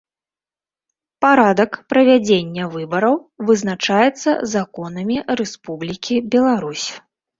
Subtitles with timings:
[1.25, 3.15] Парадак правядзення выбараў
[3.49, 6.87] вызначаецца законамі Рэспублікі Беларусь.